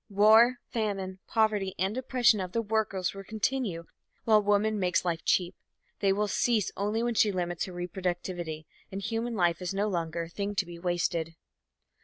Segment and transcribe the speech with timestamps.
[0.09, 3.85] War, famine, poverty and oppression of the workers will continue
[4.23, 5.53] while woman makes life cheap.
[5.99, 10.23] They will cease only when she limits her reproductivity and human life is no longer
[10.23, 11.35] a thing to be wasted.